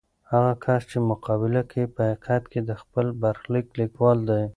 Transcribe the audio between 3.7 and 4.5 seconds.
لیکوال دی.